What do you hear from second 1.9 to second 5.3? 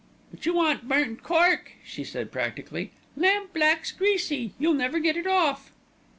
said practically; "lamp black's greasy. You'll never get it